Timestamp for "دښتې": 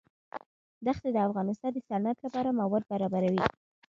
0.85-1.09